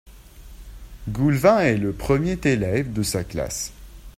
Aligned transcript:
Goulven 1.09 1.59
est 1.59 1.77
le 1.77 1.93
premier 1.93 2.39
élève 2.43 2.91
de 2.91 3.03
sa 3.03 3.23
classe. 3.23 3.71